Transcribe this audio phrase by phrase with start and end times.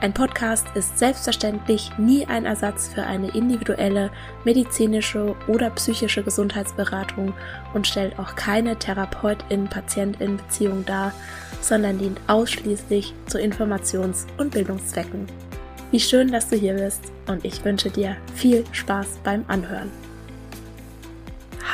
[0.00, 4.10] ein Podcast ist selbstverständlich nie ein Ersatz für eine individuelle
[4.44, 7.34] medizinische oder psychische Gesundheitsberatung
[7.74, 11.12] und stellt auch keine Therapeutin-Patientin-Beziehung dar,
[11.60, 15.26] sondern dient ausschließlich zu Informations- und Bildungszwecken.
[15.90, 19.90] Wie schön, dass du hier bist und ich wünsche dir viel Spaß beim Anhören.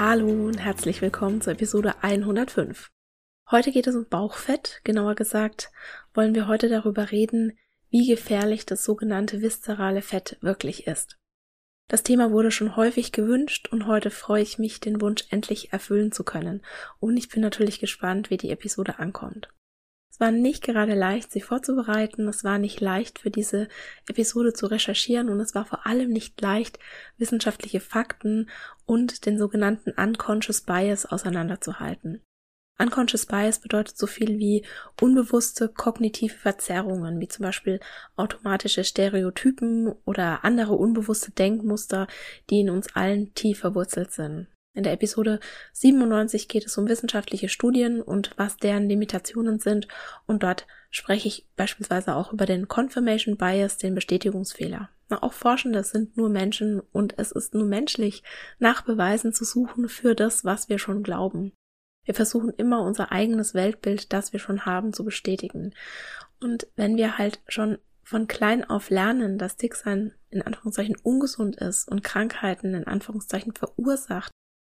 [0.01, 2.91] Hallo und herzlich willkommen zur Episode 105.
[3.53, 5.71] Heute geht es um Bauchfett, genauer gesagt
[6.17, 7.57] wollen wir heute darüber reden,
[7.91, 11.17] wie gefährlich das sogenannte viszerale Fett wirklich ist.
[11.89, 16.11] Das Thema wurde schon häufig gewünscht und heute freue ich mich, den Wunsch endlich erfüllen
[16.11, 16.63] zu können.
[16.99, 19.49] Und ich bin natürlich gespannt, wie die Episode ankommt.
[20.11, 23.69] Es war nicht gerade leicht, sie vorzubereiten, es war nicht leicht für diese
[24.09, 26.79] Episode zu recherchieren und es war vor allem nicht leicht,
[27.19, 28.49] wissenschaftliche Fakten
[28.87, 32.23] und den sogenannten Unconscious Bias auseinanderzuhalten.
[32.79, 34.65] Unconscious Bias bedeutet so viel wie
[35.01, 37.81] unbewusste kognitive Verzerrungen, wie zum Beispiel
[38.17, 42.07] automatische Stereotypen oder andere unbewusste Denkmuster,
[42.51, 44.49] die in uns allen tief verwurzelt sind.
[44.75, 45.41] In der Episode
[45.73, 49.89] 97 geht es um wissenschaftliche Studien und was deren Limitationen sind
[50.27, 54.91] und dort spreche ich beispielsweise auch über den Confirmation Bias, den Bestätigungsfehler.
[55.09, 58.23] Na, auch Forschende sind nur Menschen und es ist nur menschlich,
[58.59, 61.53] nach Beweisen zu suchen für das, was wir schon glauben.
[62.07, 65.75] Wir versuchen immer unser eigenes Weltbild, das wir schon haben, zu bestätigen.
[66.41, 71.89] Und wenn wir halt schon von klein auf lernen, dass Dicksein in Anführungszeichen ungesund ist
[71.89, 74.31] und Krankheiten in Anführungszeichen verursacht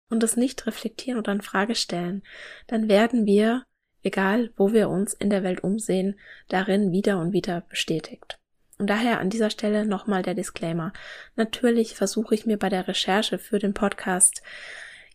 [0.09, 2.23] und das nicht reflektieren oder in Frage stellen,
[2.65, 3.63] dann werden wir,
[4.01, 8.39] egal wo wir uns in der Welt umsehen, darin wieder und wieder bestätigt.
[8.79, 10.93] Und daher an dieser Stelle nochmal der Disclaimer.
[11.35, 14.41] Natürlich versuche ich mir bei der Recherche für den Podcast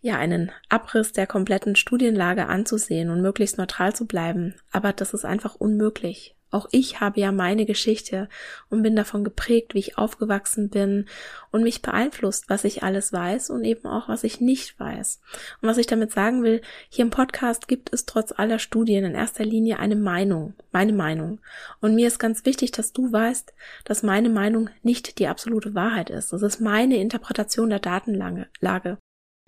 [0.05, 4.55] ja, einen Abriss der kompletten Studienlage anzusehen und möglichst neutral zu bleiben.
[4.71, 6.37] Aber das ist einfach unmöglich.
[6.51, 8.29] Auch ich habe ja meine Geschichte
[8.69, 11.07] und bin davon geprägt, wie ich aufgewachsen bin
[11.53, 15.23] und mich beeinflusst, was ich alles weiß und eben auch, was ich nicht weiß.
[15.63, 16.61] Und was ich damit sagen will,
[16.91, 21.41] hier im Podcast gibt es trotz aller Studien in erster Linie eine Meinung, meine Meinung.
[21.81, 23.55] Und mir ist ganz wichtig, dass du weißt,
[23.87, 26.35] dass meine Meinung nicht die absolute Wahrheit ist.
[26.35, 28.99] Das ist meine Interpretation der Datenlage.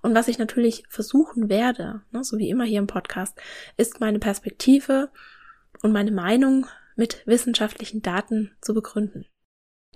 [0.07, 3.37] Und was ich natürlich versuchen werde, ne, so wie immer hier im Podcast,
[3.77, 5.11] ist meine Perspektive
[5.83, 9.27] und meine Meinung mit wissenschaftlichen Daten zu begründen.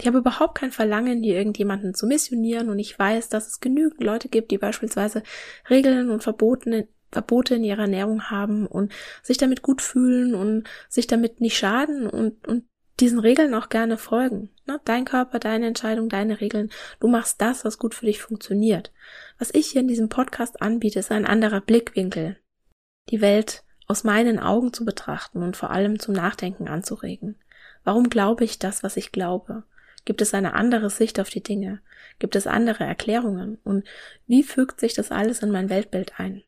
[0.00, 4.03] Ich habe überhaupt kein Verlangen, hier irgendjemanden zu missionieren und ich weiß, dass es genügend
[4.03, 5.22] Leute gibt, die beispielsweise
[5.71, 8.92] Regeln und Verboten, Verbote in ihrer Ernährung haben und
[9.22, 12.65] sich damit gut fühlen und sich damit nicht schaden und, und
[13.00, 14.50] diesen Regeln auch gerne folgen.
[14.66, 14.81] Ne?
[14.84, 16.71] Dein Körper, deine Entscheidung, deine Regeln.
[17.00, 18.93] Du machst das, was gut für dich funktioniert.
[19.38, 22.39] Was ich hier in diesem Podcast anbiete, ist ein anderer Blickwinkel.
[23.09, 27.37] Die Welt aus meinen Augen zu betrachten und vor allem zum Nachdenken anzuregen.
[27.83, 29.65] Warum glaube ich das, was ich glaube?
[30.05, 31.81] Gibt es eine andere Sicht auf die Dinge?
[32.19, 33.59] Gibt es andere Erklärungen?
[33.65, 33.87] Und
[34.27, 36.42] wie fügt sich das alles in mein Weltbild ein?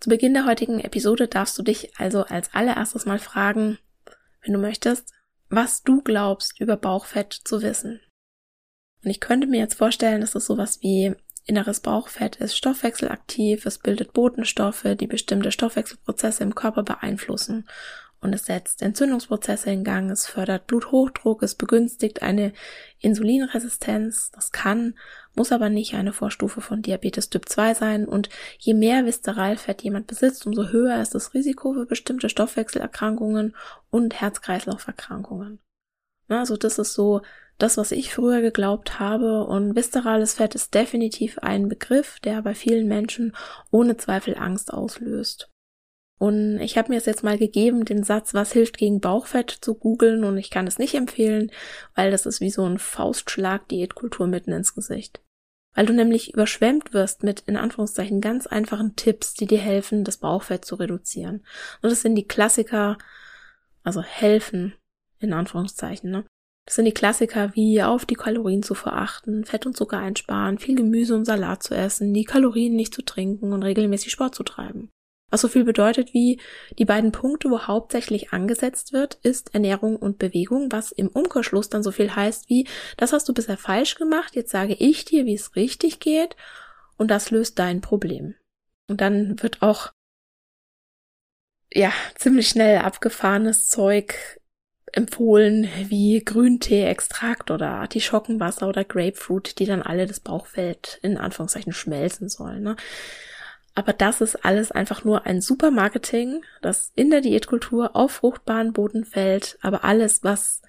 [0.00, 3.78] Zu Beginn der heutigen Episode darfst du dich also als allererstes mal fragen,
[4.42, 5.12] wenn du möchtest,
[5.48, 8.00] was du glaubst über Bauchfett zu wissen.
[9.04, 11.14] Und ich könnte mir jetzt vorstellen, dass es sowas wie
[11.44, 17.66] inneres Bauchfett ist stoffwechselaktiv, es bildet Botenstoffe, die bestimmte Stoffwechselprozesse im Körper beeinflussen
[18.20, 22.52] und es setzt Entzündungsprozesse in Gang, es fördert Bluthochdruck, es begünstigt eine
[22.98, 24.94] Insulinresistenz, das kann,
[25.34, 28.28] muss aber nicht eine Vorstufe von Diabetes Typ 2 sein und
[28.58, 33.54] je mehr Viszeralfett jemand besitzt, umso höher ist das Risiko für bestimmte Stoffwechselerkrankungen
[33.90, 35.60] und Herz-Kreislauf-Erkrankungen.
[36.28, 37.22] Also das ist so
[37.58, 42.54] das, was ich früher geglaubt habe und viszerales Fett ist definitiv ein Begriff, der bei
[42.54, 43.34] vielen Menschen
[43.70, 45.50] ohne Zweifel Angst auslöst.
[46.18, 49.74] Und ich habe mir es jetzt mal gegeben, den Satz, was hilft gegen Bauchfett zu
[49.74, 51.50] googeln und ich kann es nicht empfehlen,
[51.94, 55.20] weil das ist wie so ein Faustschlag Diätkultur mitten ins Gesicht.
[55.74, 60.16] weil du nämlich überschwemmt wirst mit in Anführungszeichen ganz einfachen Tipps, die dir helfen, das
[60.16, 61.44] Bauchfett zu reduzieren.
[61.82, 62.98] Und das sind die Klassiker,
[63.84, 64.74] also helfen
[65.20, 66.24] in Anführungszeichen, ne?
[66.66, 70.74] Das sind die Klassiker wie auf die Kalorien zu verachten, Fett und Zucker einsparen, viel
[70.74, 74.90] Gemüse und Salat zu essen, die Kalorien nicht zu trinken und regelmäßig Sport zu treiben.
[75.30, 76.40] Was so viel bedeutet wie
[76.78, 81.82] die beiden Punkte, wo hauptsächlich angesetzt wird, ist Ernährung und Bewegung, was im Umkehrschluss dann
[81.82, 82.66] so viel heißt wie,
[82.96, 86.34] das hast du bisher falsch gemacht, jetzt sage ich dir, wie es richtig geht
[86.96, 88.34] und das löst dein Problem.
[88.88, 89.92] Und dann wird auch
[91.72, 94.14] ja, ziemlich schnell abgefahrenes Zeug
[94.92, 102.30] empfohlen, wie Grüntee-Extrakt oder Artischockenwasser oder Grapefruit, die dann alle das Bauchfett in Anführungszeichen schmelzen
[102.30, 102.62] sollen.
[102.62, 102.76] Ne?
[103.78, 108.72] Aber das ist alles einfach nur ein super Marketing, das in der Diätkultur auf fruchtbaren
[108.72, 109.56] Boden fällt.
[109.62, 110.62] Aber alles, was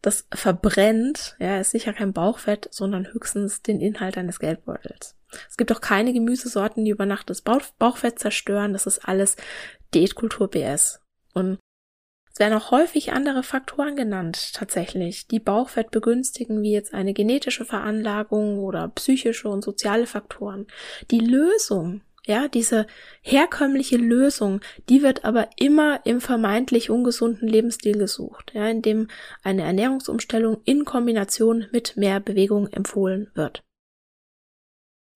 [0.00, 5.14] das verbrennt, ja, ist sicher kein Bauchfett, sondern höchstens den Inhalt eines Geldbeutels.
[5.48, 8.72] Es gibt auch keine Gemüsesorten, die über Nacht das Bauchfett zerstören.
[8.72, 9.36] Das ist alles
[9.94, 11.00] Diätkultur BS.
[11.34, 11.60] Und
[12.32, 17.64] es werden auch häufig andere Faktoren genannt, tatsächlich, die Bauchfett begünstigen, wie jetzt eine genetische
[17.64, 20.66] Veranlagung oder psychische und soziale Faktoren.
[21.12, 22.86] Die Lösung, ja, diese
[23.20, 29.08] herkömmliche Lösung, die wird aber immer im vermeintlich ungesunden Lebensstil gesucht, ja, in dem
[29.42, 33.62] eine Ernährungsumstellung in Kombination mit mehr Bewegung empfohlen wird.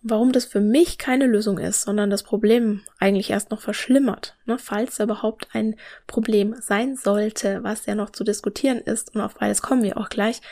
[0.09, 4.57] Warum das für mich keine Lösung ist, sondern das Problem eigentlich erst noch verschlimmert, ne,
[4.57, 5.75] falls da überhaupt ein
[6.07, 10.09] Problem sein sollte, was ja noch zu diskutieren ist, und auf beides kommen wir auch
[10.09, 10.43] gleich,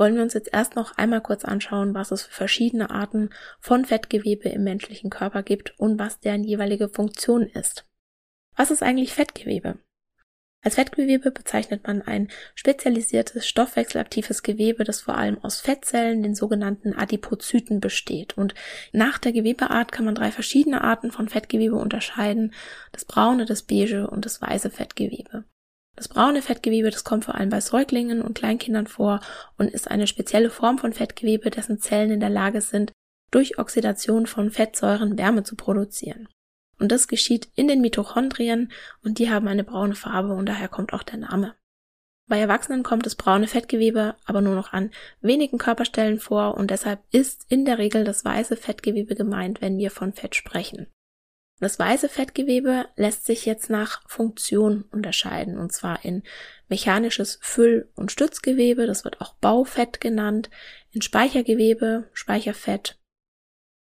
[0.00, 3.28] wollen wir uns jetzt erst noch einmal kurz anschauen, was es für verschiedene Arten
[3.60, 7.84] von Fettgewebe im menschlichen Körper gibt und was deren jeweilige Funktion ist.
[8.56, 9.78] Was ist eigentlich Fettgewebe?
[10.62, 16.94] Als Fettgewebe bezeichnet man ein spezialisiertes stoffwechselaktives Gewebe, das vor allem aus Fettzellen, den sogenannten
[16.94, 18.36] Adipozyten, besteht.
[18.36, 18.54] Und
[18.92, 22.54] nach der Gewebeart kann man drei verschiedene Arten von Fettgewebe unterscheiden.
[22.92, 25.44] Das braune, das beige und das weiße Fettgewebe.
[26.00, 29.20] Das braune Fettgewebe, das kommt vor allem bei Säuglingen und Kleinkindern vor
[29.58, 32.92] und ist eine spezielle Form von Fettgewebe, dessen Zellen in der Lage sind,
[33.30, 36.26] durch Oxidation von Fettsäuren Wärme zu produzieren.
[36.78, 38.72] Und das geschieht in den Mitochondrien
[39.04, 41.54] und die haben eine braune Farbe und daher kommt auch der Name.
[42.26, 47.00] Bei Erwachsenen kommt das braune Fettgewebe aber nur noch an wenigen Körperstellen vor und deshalb
[47.10, 50.86] ist in der Regel das weiße Fettgewebe gemeint, wenn wir von Fett sprechen.
[51.60, 56.22] Das weiße Fettgewebe lässt sich jetzt nach Funktion unterscheiden, und zwar in
[56.68, 60.48] mechanisches Füll- und Stützgewebe, das wird auch Baufett genannt,
[60.90, 62.98] in Speichergewebe, Speicherfett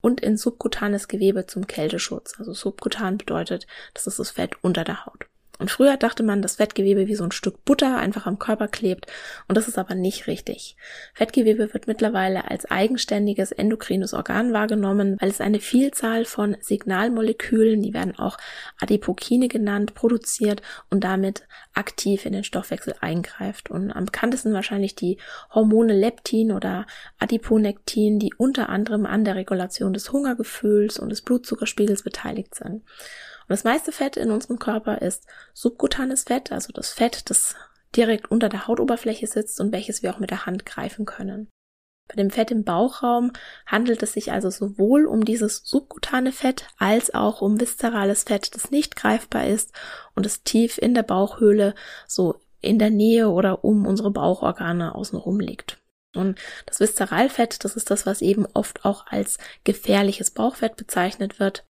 [0.02, 2.36] und in subkutanes Gewebe zum Kälteschutz.
[2.38, 3.66] Also subkutan bedeutet,
[3.96, 5.26] das ist das Fett unter der Haut.
[5.58, 9.08] Und früher dachte man, dass Fettgewebe wie so ein Stück Butter einfach am Körper klebt,
[9.48, 10.76] und das ist aber nicht richtig.
[11.14, 17.94] Fettgewebe wird mittlerweile als eigenständiges endokrines Organ wahrgenommen, weil es eine Vielzahl von Signalmolekülen, die
[17.94, 18.38] werden auch
[18.80, 23.70] Adipokine genannt, produziert und damit aktiv in den Stoffwechsel eingreift.
[23.70, 25.18] Und am bekanntesten wahrscheinlich die
[25.54, 26.86] Hormone Leptin oder
[27.20, 32.84] Adiponektin, die unter anderem an der Regulation des Hungergefühls und des Blutzuckerspiegels beteiligt sind.
[33.48, 37.56] Und das meiste Fett in unserem Körper ist subkutanes Fett, also das Fett, das
[37.96, 41.48] direkt unter der Hautoberfläche sitzt und welches wir auch mit der Hand greifen können.
[42.08, 43.32] Bei dem Fett im Bauchraum
[43.66, 48.72] handelt es sich also sowohl um dieses subkutane Fett als auch um viszerales Fett, das
[48.72, 49.72] nicht greifbar ist
[50.16, 51.76] und es tief in der Bauchhöhle
[52.08, 55.82] so in der Nähe oder um unsere Bauchorgane außenrum liegt.
[56.16, 61.66] Und das Viszeralfett, das ist das, was eben oft auch als gefährliches Bauchfett bezeichnet wird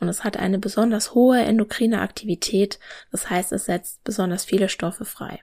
[0.00, 2.78] und es hat eine besonders hohe endokrine Aktivität,
[3.10, 5.42] das heißt, es setzt besonders viele Stoffe frei.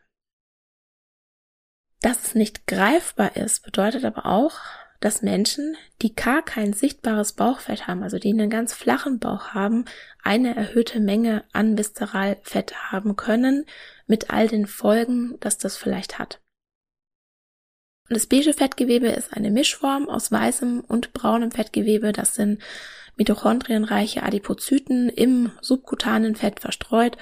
[2.02, 4.60] Dass es nicht greifbar ist, bedeutet aber auch,
[5.00, 9.86] dass Menschen, die gar kein sichtbares Bauchfett haben, also die einen ganz flachen Bauch haben,
[10.22, 13.66] eine erhöhte Menge an Viszeralfett haben können,
[14.08, 16.43] mit all den Folgen, dass das vielleicht hat.
[18.10, 22.12] Und das beige Fettgewebe ist eine Mischform aus weißem und braunem Fettgewebe.
[22.12, 22.62] Das sind
[23.16, 27.18] mitochondrienreiche Adipozyten im subkutanen Fett verstreut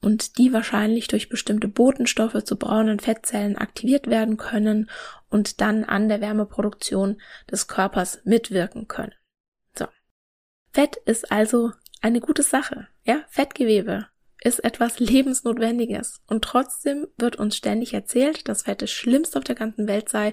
[0.00, 4.90] und die wahrscheinlich durch bestimmte Botenstoffe zu braunen Fettzellen aktiviert werden können
[5.28, 7.20] und dann an der Wärmeproduktion
[7.50, 9.14] des Körpers mitwirken können.
[9.78, 9.86] So.
[10.72, 12.88] Fett ist also eine gute Sache.
[13.04, 14.08] Ja, Fettgewebe
[14.44, 16.20] ist etwas Lebensnotwendiges.
[16.26, 20.32] Und trotzdem wird uns ständig erzählt, dass Fett das Schlimmste auf der ganzen Welt sei.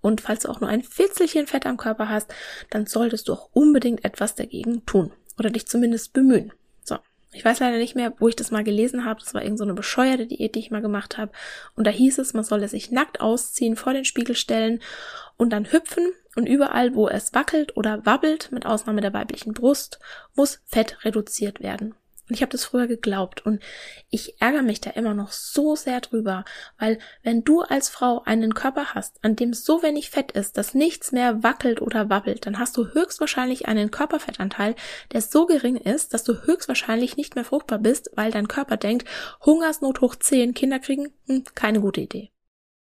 [0.00, 2.32] Und falls du auch nur ein Fitzelchen Fett am Körper hast,
[2.70, 5.12] dann solltest du auch unbedingt etwas dagegen tun.
[5.38, 6.52] Oder dich zumindest bemühen.
[6.82, 6.98] So.
[7.32, 9.20] Ich weiß leider nicht mehr, wo ich das mal gelesen habe.
[9.20, 11.32] Das war irgendeine so bescheuerte Diät, die ich mal gemacht habe.
[11.76, 14.80] Und da hieß es, man solle sich nackt ausziehen, vor den Spiegel stellen
[15.36, 16.12] und dann hüpfen.
[16.36, 20.00] Und überall, wo es wackelt oder wabbelt, mit Ausnahme der weiblichen Brust,
[20.34, 21.94] muss Fett reduziert werden.
[22.28, 23.62] Und ich habe das früher geglaubt und
[24.08, 26.46] ich ärgere mich da immer noch so sehr drüber,
[26.78, 30.72] weil wenn du als Frau einen Körper hast, an dem so wenig Fett ist, dass
[30.72, 34.74] nichts mehr wackelt oder wabbelt, dann hast du höchstwahrscheinlich einen Körperfettanteil,
[35.12, 39.06] der so gering ist, dass du höchstwahrscheinlich nicht mehr fruchtbar bist, weil dein Körper denkt,
[39.44, 42.30] Hungersnot hoch 10, Kinder kriegen, hm, keine gute Idee.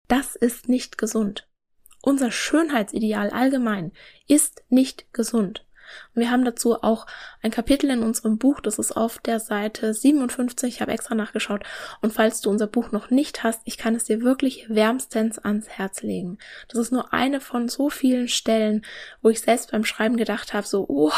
[0.08, 1.46] Das ist nicht gesund.
[2.00, 3.92] Unser Schönheitsideal allgemein
[4.26, 5.66] ist nicht gesund.
[6.14, 7.06] Und wir haben dazu auch
[7.42, 11.64] ein Kapitel in unserem Buch, das ist auf der Seite 57, ich habe extra nachgeschaut.
[12.00, 15.68] Und falls du unser Buch noch nicht hast, ich kann es dir wirklich wärmstens ans
[15.68, 16.38] Herz legen.
[16.68, 18.84] Das ist nur eine von so vielen Stellen,
[19.22, 21.12] wo ich selbst beim Schreiben gedacht habe, so, oh,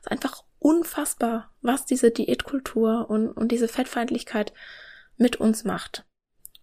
[0.00, 4.52] ist einfach unfassbar, was diese Diätkultur und, und diese Fettfeindlichkeit
[5.16, 6.04] mit uns macht.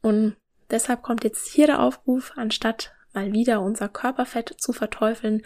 [0.02, 0.36] Und
[0.72, 5.44] deshalb kommt jetzt hier der Aufruf, anstatt mal wieder unser Körperfett zu verteufeln,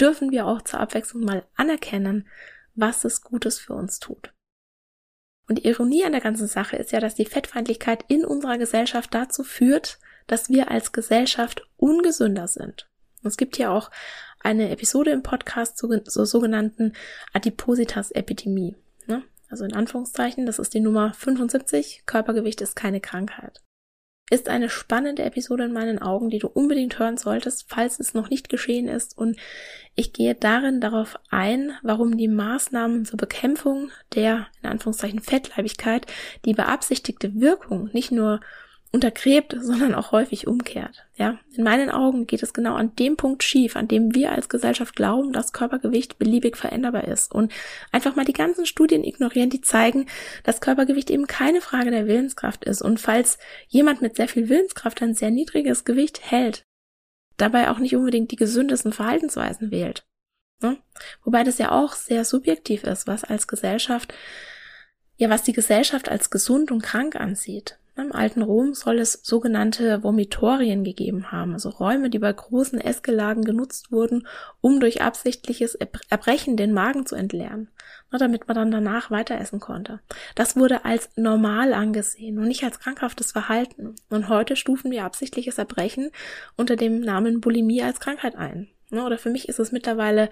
[0.00, 2.28] dürfen wir auch zur Abwechslung mal anerkennen,
[2.74, 4.32] was es Gutes für uns tut.
[5.48, 9.14] Und die Ironie an der ganzen Sache ist ja, dass die Fettfeindlichkeit in unserer Gesellschaft
[9.14, 12.88] dazu führt, dass wir als Gesellschaft ungesünder sind.
[13.22, 13.90] Es gibt hier auch
[14.40, 16.92] eine Episode im Podcast zur, zur sogenannten
[17.32, 18.76] Adipositas-Epidemie.
[19.06, 19.22] Ne?
[19.48, 23.62] Also in Anführungszeichen, das ist die Nummer 75, Körpergewicht ist keine Krankheit
[24.28, 28.28] ist eine spannende Episode in meinen Augen, die du unbedingt hören solltest, falls es noch
[28.28, 29.16] nicht geschehen ist.
[29.16, 29.36] Und
[29.94, 36.06] ich gehe darin darauf ein, warum die Maßnahmen zur Bekämpfung der, in Anführungszeichen, Fettleibigkeit
[36.44, 38.40] die beabsichtigte Wirkung nicht nur
[38.96, 41.04] untergräbt, sondern auch häufig umkehrt.
[41.16, 44.48] Ja, in meinen Augen geht es genau an dem Punkt schief, an dem wir als
[44.48, 47.52] Gesellschaft glauben, dass Körpergewicht beliebig veränderbar ist und
[47.92, 50.06] einfach mal die ganzen Studien ignorieren, die zeigen,
[50.44, 53.38] dass Körpergewicht eben keine Frage der Willenskraft ist und falls
[53.68, 56.64] jemand mit sehr viel Willenskraft ein sehr niedriges Gewicht hält,
[57.36, 60.06] dabei auch nicht unbedingt die gesündesten Verhaltensweisen wählt.
[60.62, 60.78] Ne?
[61.22, 64.14] Wobei das ja auch sehr subjektiv ist, was als Gesellschaft,
[65.18, 67.78] ja, was die Gesellschaft als gesund und krank ansieht.
[67.98, 73.42] Im alten Rom soll es sogenannte Vomitorien gegeben haben, also Räume, die bei großen Essgelagen
[73.42, 74.26] genutzt wurden,
[74.60, 77.68] um durch absichtliches Erbrechen den Magen zu entleeren,
[78.10, 80.00] damit man dann danach weiter essen konnte.
[80.34, 83.94] Das wurde als normal angesehen und nicht als krankhaftes Verhalten.
[84.10, 86.10] Und heute stufen wir absichtliches Erbrechen
[86.56, 88.68] unter dem Namen Bulimie als Krankheit ein.
[88.90, 90.28] Oder für mich ist es mittlerweile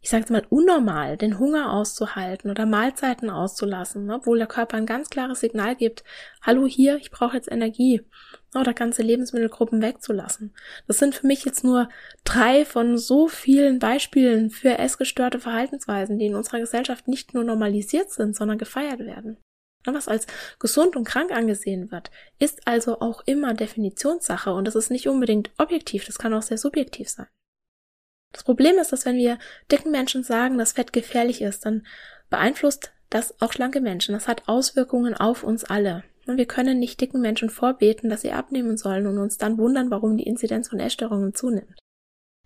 [0.00, 4.86] ich sage mal, unnormal, den Hunger auszuhalten oder Mahlzeiten auszulassen, ne, obwohl der Körper ein
[4.86, 6.04] ganz klares Signal gibt,
[6.40, 8.02] hallo hier, ich brauche jetzt Energie,
[8.54, 10.54] ne, oder ganze Lebensmittelgruppen wegzulassen.
[10.86, 11.88] Das sind für mich jetzt nur
[12.24, 18.10] drei von so vielen Beispielen für essgestörte Verhaltensweisen, die in unserer Gesellschaft nicht nur normalisiert
[18.10, 19.38] sind, sondern gefeiert werden.
[19.84, 20.28] Ne, was als
[20.60, 25.50] gesund und krank angesehen wird, ist also auch immer Definitionssache und das ist nicht unbedingt
[25.58, 27.26] objektiv, das kann auch sehr subjektiv sein.
[28.32, 29.38] Das Problem ist, dass wenn wir
[29.70, 31.86] dicken Menschen sagen, dass Fett gefährlich ist, dann
[32.30, 34.12] beeinflusst das auch schlanke Menschen.
[34.12, 36.04] Das hat Auswirkungen auf uns alle.
[36.26, 39.90] Und wir können nicht dicken Menschen vorbeten, dass sie abnehmen sollen und uns dann wundern,
[39.90, 41.78] warum die Inzidenz von Essstörungen zunimmt.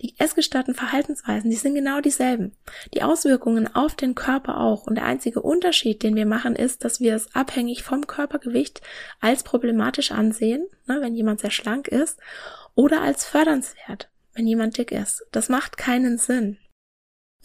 [0.01, 2.57] Die essgestörten Verhaltensweisen, die sind genau dieselben.
[2.95, 4.87] Die Auswirkungen auf den Körper auch.
[4.87, 8.83] Und der einzige Unterschied, den wir machen, ist, dass wir es abhängig vom Körpergewicht
[9.21, 12.21] als problematisch ansehen, ne, wenn jemand sehr schlank ist,
[12.75, 15.25] oder als fördernswert wenn jemand dick ist.
[15.33, 16.59] Das macht keinen Sinn.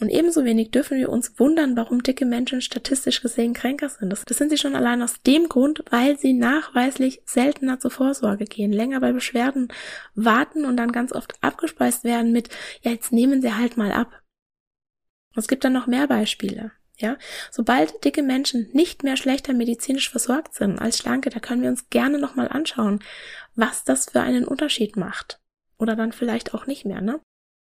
[0.00, 4.10] Und ebenso wenig dürfen wir uns wundern, warum dicke Menschen statistisch gesehen kränker sind.
[4.10, 8.44] Das, das, sind sie schon allein aus dem Grund, weil sie nachweislich seltener zur Vorsorge
[8.44, 9.72] gehen, länger bei Beschwerden
[10.14, 12.48] warten und dann ganz oft abgespeist werden mit,
[12.82, 14.22] ja, jetzt nehmen sie halt mal ab.
[15.34, 16.70] Es gibt dann noch mehr Beispiele.
[17.00, 17.16] Ja,
[17.52, 21.90] sobald dicke Menschen nicht mehr schlechter medizinisch versorgt sind als schlanke, da können wir uns
[21.90, 23.04] gerne nochmal anschauen,
[23.54, 25.40] was das für einen Unterschied macht.
[25.78, 27.20] Oder dann vielleicht auch nicht mehr, ne?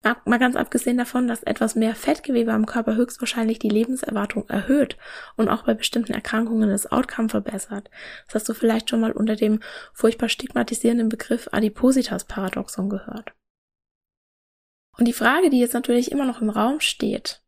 [0.01, 4.97] Mal ganz abgesehen davon, dass etwas mehr Fettgewebe am Körper höchstwahrscheinlich die Lebenserwartung erhöht
[5.35, 7.89] und auch bei bestimmten Erkrankungen das Outcome verbessert.
[8.25, 9.59] Das hast du vielleicht schon mal unter dem
[9.93, 13.33] furchtbar stigmatisierenden Begriff Adipositas-Paradoxon gehört.
[14.97, 17.43] Und die Frage, die jetzt natürlich immer noch im Raum steht,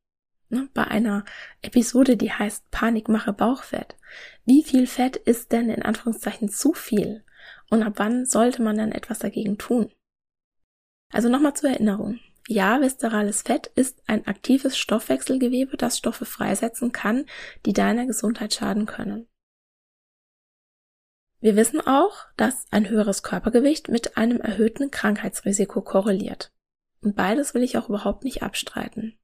[0.49, 1.23] ne, bei einer
[1.61, 3.95] Episode, die heißt Panikmache Bauchfett.
[4.43, 7.23] Wie viel Fett ist denn in Anführungszeichen zu viel?
[7.69, 9.89] Und ab wann sollte man dann etwas dagegen tun?
[11.11, 12.19] Also nochmal zur Erinnerung.
[12.47, 17.25] Ja, viszerales Fett ist ein aktives Stoffwechselgewebe, das Stoffe freisetzen kann,
[17.65, 19.27] die deiner Gesundheit schaden können.
[21.39, 26.51] Wir wissen auch, dass ein höheres Körpergewicht mit einem erhöhten Krankheitsrisiko korreliert.
[27.01, 29.17] Und beides will ich auch überhaupt nicht abstreiten.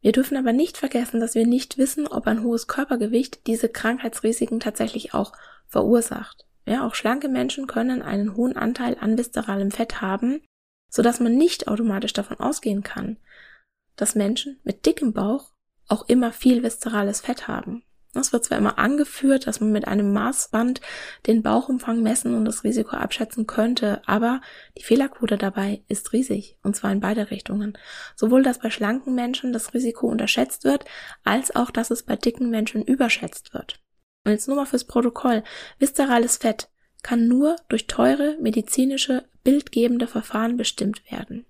[0.00, 4.60] Wir dürfen aber nicht vergessen, dass wir nicht wissen, ob ein hohes Körpergewicht diese Krankheitsrisiken
[4.60, 5.32] tatsächlich auch
[5.66, 6.45] verursacht.
[6.66, 10.42] Ja, auch schlanke Menschen können einen hohen Anteil an viszeralem Fett haben,
[10.90, 13.18] so dass man nicht automatisch davon ausgehen kann,
[13.94, 15.52] dass Menschen mit dickem Bauch
[15.88, 17.84] auch immer viel viszerales Fett haben.
[18.14, 20.80] Es wird zwar immer angeführt, dass man mit einem Maßband
[21.26, 24.40] den Bauchumfang messen und das Risiko abschätzen könnte, aber
[24.76, 27.76] die Fehlerquote dabei ist riesig, und zwar in beide Richtungen.
[28.14, 30.86] Sowohl, dass bei schlanken Menschen das Risiko unterschätzt wird,
[31.24, 33.80] als auch, dass es bei dicken Menschen überschätzt wird.
[34.26, 35.44] Und jetzt nur mal fürs Protokoll.
[35.78, 36.68] Viszerales Fett
[37.04, 41.46] kann nur durch teure medizinische bildgebende Verfahren bestimmt werden.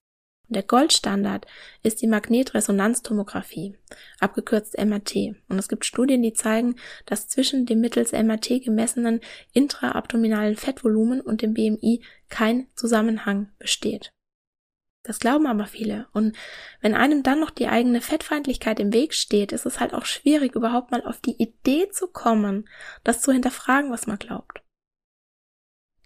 [0.49, 1.47] Der Goldstandard
[1.83, 3.79] ist die Magnetresonanztomographie,
[4.21, 5.37] abgekürzt MRT.
[5.49, 9.23] Und es gibt Studien, die zeigen, dass zwischen dem mittels MRT gemessenen
[9.55, 14.11] intraabdominalen Fettvolumen und dem BMI kein Zusammenhang besteht.
[15.07, 16.09] Das glauben aber viele.
[16.13, 16.37] Und
[16.81, 20.57] wenn einem dann noch die eigene Fettfeindlichkeit im Weg steht, ist es halt auch schwierig,
[20.57, 22.69] überhaupt mal auf die Idee zu kommen,
[23.05, 24.63] das zu hinterfragen, was man glaubt.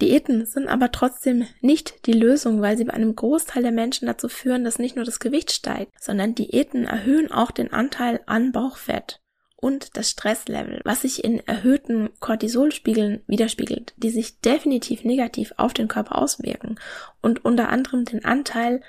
[0.02, 4.28] Diäten sind aber trotzdem nicht die Lösung, weil sie bei einem Großteil der Menschen dazu
[4.28, 9.20] führen, dass nicht nur das Gewicht steigt, sondern Diäten erhöhen auch den Anteil an Bauchfett
[9.60, 15.88] und das Stresslevel, was sich in erhöhten Cortisolspiegeln widerspiegelt, die sich definitiv negativ auf den
[15.88, 16.78] Körper auswirken
[17.20, 18.82] und unter anderem den Anteil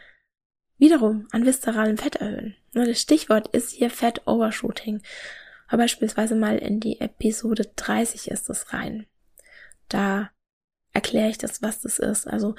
[0.78, 2.56] wiederum an viszeralem Fett erhöhen.
[2.74, 5.02] Das Stichwort ist hier Fat Overshooting.
[5.68, 9.06] Aber beispielsweise mal in die Episode 30 ist es rein.
[9.88, 10.32] Da
[10.92, 12.28] erkläre ich das, was das ist.
[12.28, 12.56] Also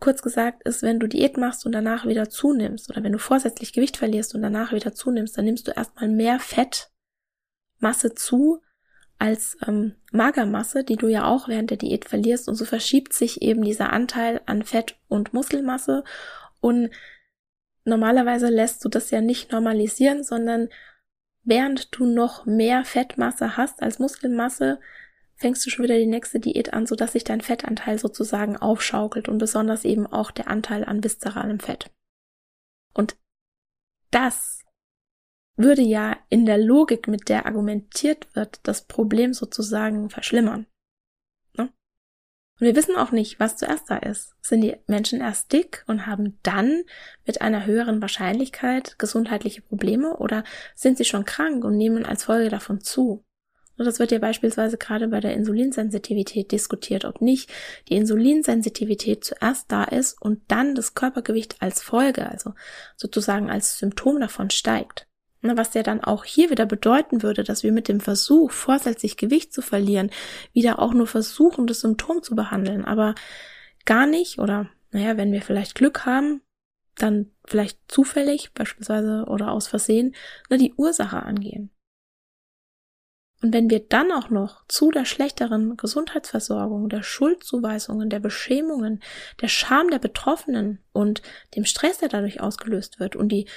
[0.00, 3.72] kurz gesagt ist, wenn du Diät machst und danach wieder zunimmst oder wenn du vorsätzlich
[3.72, 6.40] Gewicht verlierst und danach wieder zunimmst, dann nimmst du erstmal mehr
[7.82, 8.62] Fettmasse zu
[9.18, 13.42] als ähm, Magermasse, die du ja auch während der Diät verlierst und so verschiebt sich
[13.42, 16.04] eben dieser Anteil an Fett und Muskelmasse
[16.60, 16.90] und
[17.84, 20.68] normalerweise lässt du das ja nicht normalisieren, sondern
[21.42, 24.78] während du noch mehr Fettmasse hast als Muskelmasse,
[25.34, 29.38] fängst du schon wieder die nächste Diät an, sodass sich dein Fettanteil sozusagen aufschaukelt und
[29.38, 31.90] besonders eben auch der Anteil an viszeralem Fett.
[32.94, 33.16] Und
[34.12, 34.61] das
[35.56, 40.66] würde ja in der Logik, mit der argumentiert wird, das Problem sozusagen verschlimmern.
[41.56, 41.64] Ne?
[41.64, 44.34] Und wir wissen auch nicht, was zuerst da ist.
[44.40, 46.82] Sind die Menschen erst dick und haben dann
[47.26, 52.48] mit einer höheren Wahrscheinlichkeit gesundheitliche Probleme oder sind sie schon krank und nehmen als Folge
[52.48, 53.24] davon zu?
[53.78, 57.50] Das wird ja beispielsweise gerade bei der Insulinsensitivität diskutiert, ob nicht
[57.88, 62.54] die Insulinsensitivität zuerst da ist und dann das Körpergewicht als Folge, also
[62.96, 65.08] sozusagen als Symptom davon steigt.
[65.42, 69.52] Was ja dann auch hier wieder bedeuten würde, dass wir mit dem Versuch, vorsätzlich Gewicht
[69.52, 70.10] zu verlieren,
[70.52, 73.16] wieder auch nur versuchen, das Symptom zu behandeln, aber
[73.84, 76.42] gar nicht oder, naja, wenn wir vielleicht Glück haben,
[76.96, 80.14] dann vielleicht zufällig beispielsweise oder aus Versehen,
[80.48, 81.70] na, die Ursache angehen.
[83.42, 89.02] Und wenn wir dann auch noch zu der schlechteren Gesundheitsversorgung, der Schuldzuweisungen, der Beschämungen,
[89.40, 91.22] der Scham der Betroffenen und
[91.56, 93.48] dem Stress, der dadurch ausgelöst wird und die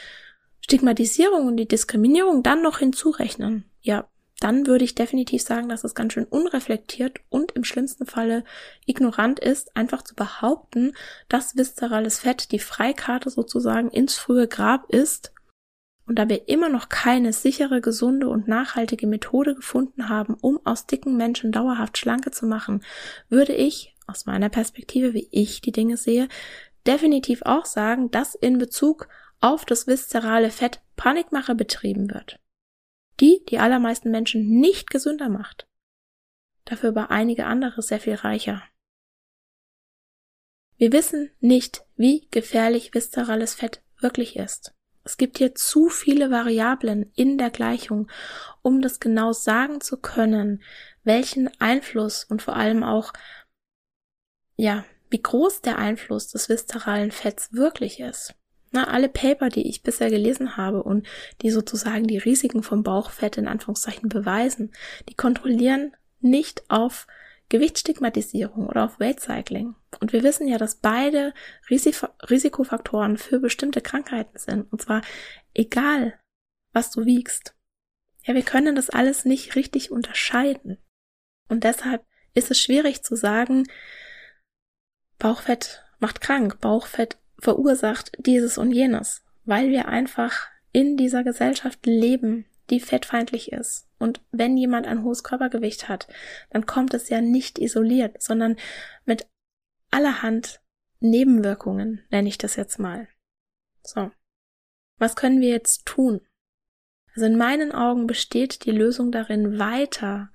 [0.65, 5.93] Stigmatisierung und die Diskriminierung dann noch hinzurechnen, ja, dann würde ich definitiv sagen, dass es
[5.93, 8.43] ganz schön unreflektiert und im schlimmsten Falle
[8.87, 10.93] ignorant ist, einfach zu behaupten,
[11.29, 15.33] dass viszerales Fett die Freikarte sozusagen ins frühe Grab ist.
[16.07, 20.87] Und da wir immer noch keine sichere, gesunde und nachhaltige Methode gefunden haben, um aus
[20.87, 22.83] dicken Menschen dauerhaft schlanke zu machen,
[23.29, 26.27] würde ich, aus meiner Perspektive, wie ich die Dinge sehe,
[26.87, 29.07] definitiv auch sagen, dass in Bezug
[29.45, 32.39] auf das viszerale Fett Panikmache betrieben wird.
[33.19, 35.67] Die die allermeisten Menschen nicht gesünder macht.
[36.65, 38.63] Dafür aber einige andere sehr viel reicher.
[40.77, 44.73] Wir wissen nicht, wie gefährlich viszerales Fett wirklich ist.
[45.03, 48.09] Es gibt hier zu viele Variablen in der Gleichung,
[48.63, 50.63] um das genau sagen zu können,
[51.03, 53.13] welchen Einfluss und vor allem auch,
[54.57, 58.33] ja, wie groß der Einfluss des viszeralen Fetts wirklich ist.
[58.75, 61.07] Na, alle Paper, die ich bisher gelesen habe und
[61.41, 64.73] die sozusagen die Risiken vom Bauchfett in Anführungszeichen beweisen,
[65.07, 67.07] die kontrollieren nicht auf
[67.47, 69.75] Gewichtsstigmatisierung oder auf Weight Cycling.
[70.01, 71.33] Und wir wissen ja, dass beide
[71.69, 74.69] Risikofaktoren für bestimmte Krankheiten sind.
[74.73, 75.03] Und zwar
[75.53, 76.19] egal,
[76.73, 77.55] was du wiegst.
[78.25, 80.79] Ja, wir können das alles nicht richtig unterscheiden.
[81.47, 83.63] Und deshalb ist es schwierig zu sagen,
[85.17, 92.45] Bauchfett macht krank, Bauchfett verursacht dieses und jenes, weil wir einfach in dieser Gesellschaft leben,
[92.69, 93.87] die fettfeindlich ist.
[93.99, 96.07] Und wenn jemand ein hohes Körpergewicht hat,
[96.49, 98.57] dann kommt es ja nicht isoliert, sondern
[99.05, 99.27] mit
[99.91, 100.61] allerhand
[100.99, 103.07] Nebenwirkungen, nenne ich das jetzt mal.
[103.83, 104.11] So.
[104.97, 106.21] Was können wir jetzt tun?
[107.13, 110.29] Also in meinen Augen besteht die Lösung darin, weiter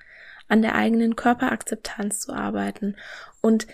[0.48, 2.96] an der eigenen Körperakzeptanz zu arbeiten
[3.40, 3.66] und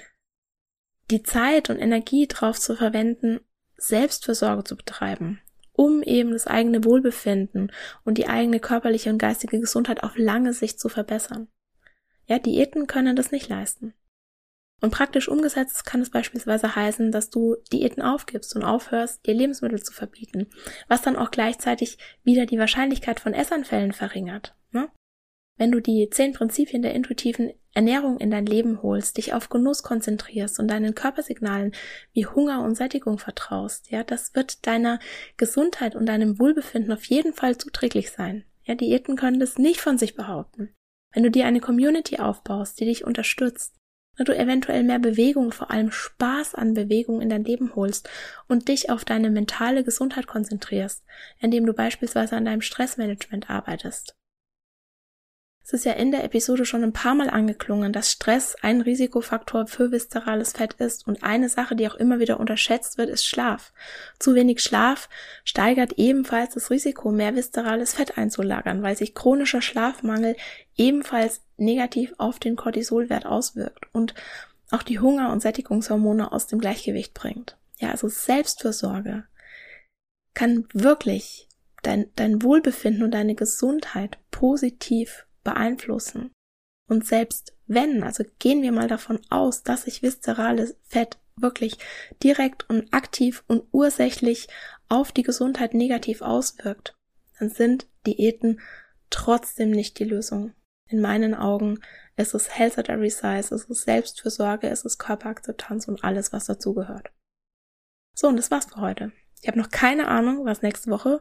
[1.11, 3.41] die Zeit und Energie darauf zu verwenden,
[3.77, 5.41] Selbstversorge zu betreiben,
[5.73, 7.71] um eben das eigene Wohlbefinden
[8.05, 11.49] und die eigene körperliche und geistige Gesundheit auf lange Sicht zu verbessern.
[12.27, 13.95] Ja, Diäten können das nicht leisten.
[14.83, 19.83] Und praktisch umgesetzt kann es beispielsweise heißen, dass du Diäten aufgibst und aufhörst, dir Lebensmittel
[19.83, 20.49] zu verbieten,
[20.87, 24.55] was dann auch gleichzeitig wieder die Wahrscheinlichkeit von Essanfällen verringert.
[24.73, 24.91] Ne?
[25.57, 29.83] Wenn du die zehn Prinzipien der intuitiven Ernährung in dein Leben holst, dich auf Genuss
[29.83, 31.73] konzentrierst und deinen Körpersignalen
[32.15, 34.99] wie Hunger und Sättigung vertraust, ja, das wird deiner
[35.37, 38.45] Gesundheit und deinem Wohlbefinden auf jeden Fall zuträglich sein.
[38.65, 40.75] Ja, Diäten können das nicht von sich behaupten.
[41.13, 43.77] Wenn du dir eine Community aufbaust, die dich unterstützt,
[44.25, 48.09] du eventuell mehr Bewegung, vor allem Spaß an Bewegung in dein Leben holst
[48.49, 51.05] und dich auf deine mentale Gesundheit konzentrierst,
[51.39, 54.17] indem du beispielsweise an deinem Stressmanagement arbeitest.
[55.67, 59.67] Es ist ja in der Episode schon ein paar Mal angeklungen, dass Stress ein Risikofaktor
[59.67, 63.73] für viszerales Fett ist und eine Sache, die auch immer wieder unterschätzt wird, ist Schlaf.
[64.21, 65.09] Zu wenig Schlaf
[65.43, 70.37] steigert ebenfalls das Risiko, mehr viszerales Fett einzulagern, weil sich chronischer Schlafmangel
[70.77, 74.15] ebenfalls negativ auf den Cortisolwert auswirkt und
[74.71, 77.57] auch die Hunger- und Sättigungshormone aus dem Gleichgewicht bringt.
[77.79, 79.25] Ja, also Selbstfürsorge
[80.33, 81.49] kann wirklich
[81.83, 86.33] dein, dein Wohlbefinden und deine Gesundheit positiv beeinflussen.
[86.89, 91.79] Und selbst wenn, also gehen wir mal davon aus, dass sich viszerales Fett wirklich
[92.23, 94.49] direkt und aktiv und ursächlich
[94.89, 96.95] auf die Gesundheit negativ auswirkt,
[97.39, 98.61] dann sind Diäten
[99.11, 100.53] trotzdem nicht die Lösung.
[100.89, 101.81] In meinen Augen
[102.17, 106.47] ist es Health at Every Size, es ist Selbstfürsorge, es ist Körperakzeptanz und alles, was
[106.47, 107.11] dazugehört.
[108.15, 109.13] So, und das war's für heute.
[109.43, 111.21] Ich habe noch keine Ahnung, was nächste Woche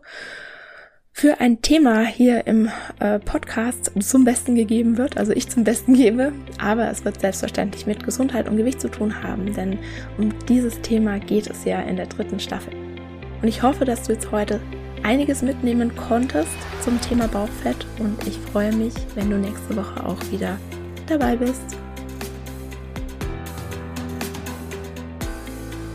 [1.18, 5.94] für ein Thema hier im äh, Podcast zum Besten gegeben wird, also ich zum Besten
[5.96, 9.80] gebe, aber es wird selbstverständlich mit Gesundheit und Gewicht zu tun haben, denn
[10.18, 12.74] um dieses Thema geht es ja in der dritten Staffel.
[13.42, 14.60] Und ich hoffe, dass du jetzt heute
[15.04, 16.52] einiges mitnehmen konntest
[16.82, 20.58] zum Thema Bauchfett und ich freue mich, wenn du nächste Woche auch wieder
[21.08, 21.78] dabei bist.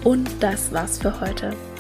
[0.03, 1.55] Und das war's für heute.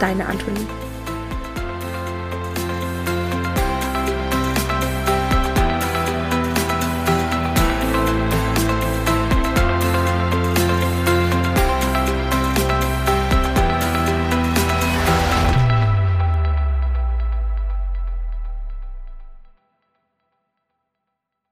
[0.00, 0.66] deine Antonie.